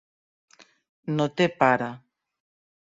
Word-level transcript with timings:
No 1.19 1.29
té 1.37 1.49
pare. 1.61 1.93